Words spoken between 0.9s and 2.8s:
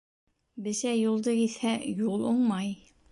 юлды киҫһә, юл уңмай.